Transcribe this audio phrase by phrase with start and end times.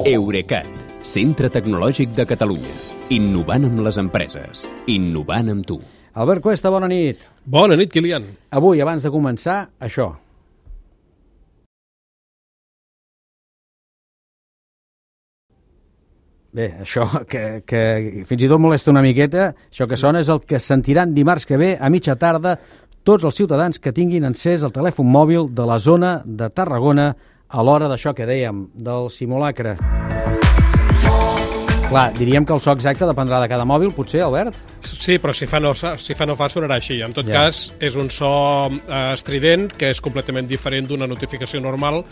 [0.00, 0.64] Eurecat,
[1.04, 2.70] centre tecnològic de Catalunya.
[3.12, 4.62] Innovant amb les empreses.
[4.88, 5.74] Innovant amb tu.
[6.16, 7.26] Albert Cuesta, bona nit.
[7.44, 8.24] Bona nit, Kilian.
[8.56, 10.06] Avui, abans de començar, això.
[16.56, 20.40] Bé, això que, que fins i tot molesta una miqueta, això que sona és el
[20.40, 22.56] que sentiran dimarts que ve a mitja tarda
[23.04, 27.10] tots els ciutadans que tinguin encès el telèfon mòbil de la zona de Tarragona
[27.52, 29.76] a l'hora d'això que dèiem, del simulacre.
[31.90, 34.56] Clar, diríem que el so exacte dependrà de cada mòbil, potser, Albert?
[34.82, 37.00] Sí, però si fa no, si fa, no fa sonarà així.
[37.04, 37.34] En tot ja.
[37.38, 38.30] cas, és un so
[38.68, 42.02] eh, estrident que és completament diferent d'una notificació normal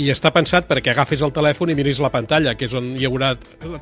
[0.00, 3.06] i està pensat perquè agafis el telèfon i miris la pantalla, que és on hi
[3.08, 3.32] haurà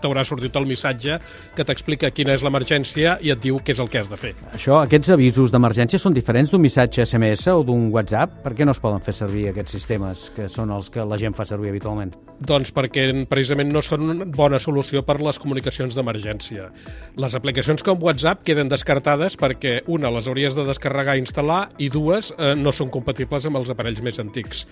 [0.01, 1.19] t'haurà sortit el missatge
[1.57, 4.33] que t'explica quina és l'emergència i et diu què és el que has de fer.
[4.55, 8.41] Això, aquests avisos d'emergència són diferents d'un missatge SMS o d'un WhatsApp?
[8.45, 11.37] Per què no es poden fer servir aquests sistemes que són els que la gent
[11.37, 12.15] fa servir habitualment?
[12.41, 16.71] Doncs perquè precisament no són una bona solució per les comunicacions d'emergència.
[17.21, 21.91] Les aplicacions com WhatsApp queden descartades perquè, una, les hauries de descarregar i instal·lar, i
[21.93, 24.67] dues, eh, no són compatibles amb els aparells més antics.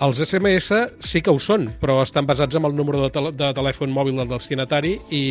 [0.00, 3.50] Els SMS sí que ho són, però estan basats en el número de, tel de
[3.56, 5.24] telèfon mòbil del destinatari i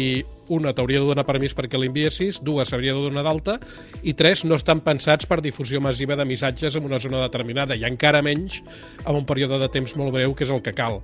[0.53, 3.58] una, t'hauria de donar permís perquè l'enviessis, dues, s'hauria de donar d'alta,
[4.06, 7.86] i tres, no estan pensats per difusió massiva de missatges en una zona determinada, i
[7.89, 8.59] encara menys
[9.06, 11.02] en un període de temps molt breu, que és el que cal.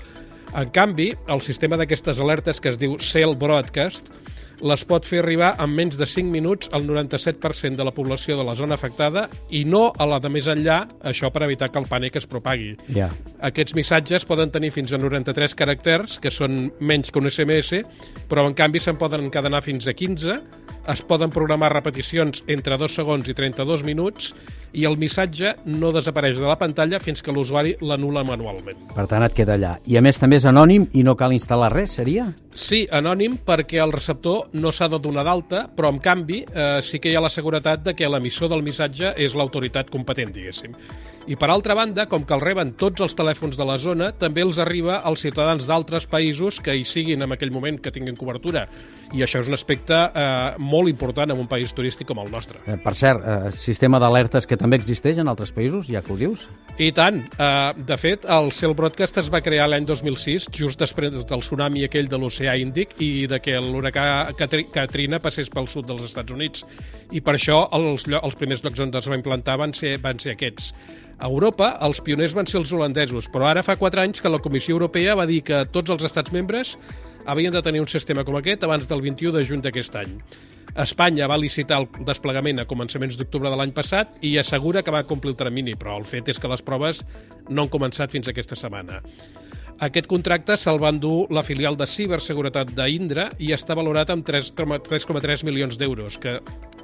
[0.53, 4.13] En canvi, el sistema d'aquestes alertes que es diu Cell Broadcast
[4.61, 8.45] les pot fer arribar en menys de 5 minuts al 97% de la població de
[8.47, 11.89] la zona afectada i no a la de més enllà, això per evitar que el
[11.89, 12.75] pànic es propagui.
[12.95, 13.09] Ja.
[13.45, 17.83] Aquests missatges poden tenir fins a 93 caràcters, que són menys que un SMS,
[18.29, 20.39] però en canvi se'n poden encadenar fins a 15,
[20.85, 24.33] es poden programar repeticions entre 2 segons i 32 minuts
[24.75, 28.89] i el missatge no desapareix de la pantalla fins que l'usuari l'anula manualment.
[28.95, 29.75] Per tant, et queda allà.
[29.87, 32.27] I a més també és anònim i no cal instal·lar res, seria?
[32.55, 37.01] Sí, anònim perquè el receptor no s'ha de donar d'alta, però en canvi eh, sí
[37.03, 40.75] que hi ha la seguretat de que l'emissor del missatge és l'autoritat competent, diguéssim.
[41.25, 44.43] I per altra banda, com que el reben tots els telèfons de la zona, també
[44.45, 48.67] els arriba als ciutadans d'altres països que hi siguin en aquell moment que tinguin cobertura.
[49.09, 52.61] I això és un aspecte eh, molt important en un país turístic com el nostre.
[52.69, 56.17] Eh, per cert, eh, sistema d'alertes que també existeix en altres països, ja que ho
[56.17, 56.47] dius?
[56.81, 57.21] I tant.
[57.37, 61.85] Uh, de fet, el Cell Broadcast es va crear l'any 2006, just després del tsunami
[61.85, 66.65] aquell de l'oceà Índic i de que l'huracà Katrina passés pel sud dels Estats Units.
[67.11, 70.35] I per això els, els primers llocs on es va implantar van ser, van ser
[70.35, 70.73] aquests.
[71.15, 74.41] A Europa, els pioners van ser els holandesos, però ara fa 4 anys que la
[74.43, 76.75] Comissió Europea va dir que tots els estats membres
[77.25, 80.19] havien de tenir un sistema com aquest abans del 21 de juny d'aquest any.
[80.75, 85.05] Espanya va licitar el desplegament a començaments d'octubre de l'any passat i assegura que va
[85.07, 87.05] complir el termini, però el fet és que les proves
[87.49, 88.99] no han començat fins aquesta setmana.
[89.85, 95.43] Aquest contracte se'l va endur la filial de ciberseguretat d'Indra i està valorat amb 3,3
[95.43, 96.37] milions d'euros, que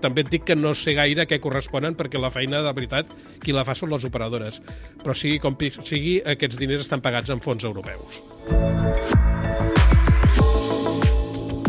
[0.04, 3.56] també et dic que no sé gaire què corresponen perquè la feina, de veritat, qui
[3.56, 4.60] la fa són les operadores.
[5.04, 5.56] Però sigui com
[5.88, 8.24] sigui, aquests diners estan pagats en fons europeus.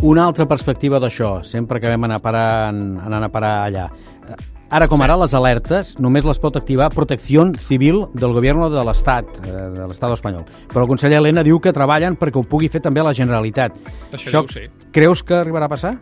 [0.02, 3.86] Una altra perspectiva d'això, sempre que vam anar parant, anant a parar allà.
[4.28, 4.40] Eh,
[4.72, 5.04] Ara com Sí.
[5.04, 9.86] ara, les alertes només les pot activar Protecció Civil del Govern de l'Estat, eh, de
[9.86, 10.46] l'Estat espanyol.
[10.72, 13.72] Però el conseller Helena diu que treballen perquè ho pugui fer també la Generalitat.
[14.12, 14.60] Això diu, sí.
[14.90, 15.98] creus que arribarà a passar?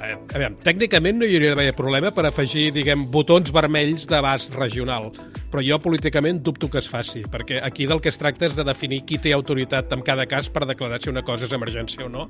[0.00, 4.54] Eh, a veure, tècnicament no hi hauria d'haver problema per afegir, diguem, botons vermells d'abast
[4.56, 5.10] regional,
[5.52, 8.64] però jo políticament dubto que es faci, perquè aquí del que es tracta és de
[8.64, 12.08] definir qui té autoritat en cada cas per declarar si una cosa és emergència o
[12.08, 12.26] no.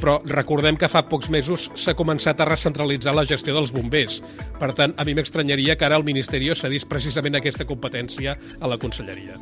[0.00, 4.22] Però recordem que fa pocs mesos s'ha començat a recentralitzar la gestió dels bombers.
[4.58, 8.78] Per tant, a mi m'estranyaria que ara el Ministeri cedís precisament aquesta competència a la
[8.78, 9.38] Conselleria.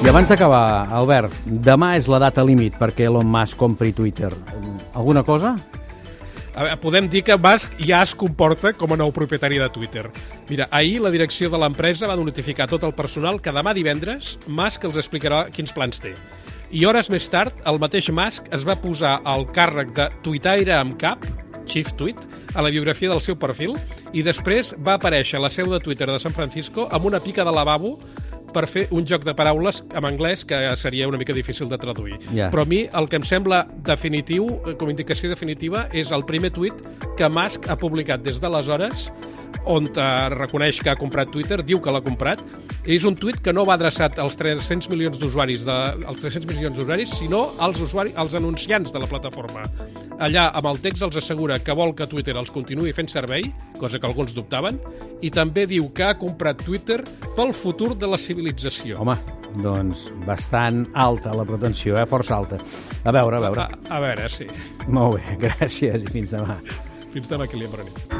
[0.00, 4.32] I abans d'acabar, Albert, demà és la data límit perquè Elon Musk compri Twitter.
[4.94, 5.54] Alguna cosa?
[6.54, 10.08] A veure, podem dir que Musk ja es comporta com a nou propietari de Twitter.
[10.48, 14.88] Mira, ahir la direcció de l'empresa va notificar tot el personal que demà divendres Musk
[14.88, 16.16] els explicarà quins plans té.
[16.70, 20.98] I hores més tard, el mateix Musk es va posar al càrrec de tuitaire amb
[20.98, 21.24] cap,
[21.70, 22.18] Chief Tweet,
[22.54, 23.76] a la biografia del seu perfil
[24.12, 27.46] i després va aparèixer a la seu de Twitter de San Francisco amb una pica
[27.46, 27.96] de lavabo
[28.52, 32.18] per fer un joc de paraules en anglès que seria una mica difícil de traduir.
[32.34, 32.50] Ja.
[32.52, 36.52] Però a mi el que em sembla definitiu, eh, com indicació definitiva, és el primer
[36.54, 36.74] tuit
[37.18, 39.10] que Musk ha publicat des d'aleshores
[39.70, 42.42] on eh, reconeix que ha comprat Twitter, diu que l'ha comprat,
[42.84, 47.12] és un tuit que no va adreçat als 300 milions d'usuaris, als 300 milions d'usuaris,
[47.20, 49.66] sinó als, usuaris, als anunciants de la plataforma.
[50.20, 54.00] Allà, amb el text, els assegura que vol que Twitter els continuï fent servei, cosa
[54.00, 54.80] que alguns dubtaven,
[55.20, 57.02] i també diu que ha comprat Twitter
[57.36, 59.00] pel futur de la civilització.
[59.04, 59.16] Home,
[59.64, 62.06] doncs bastant alta la pretensió, eh?
[62.08, 62.60] força alta.
[63.04, 63.66] A veure, a veure.
[63.66, 64.48] A, a veure, sí.
[64.88, 66.60] Molt bé, gràcies i fins demà.
[67.10, 68.19] Fins demà, Kilian Brunit.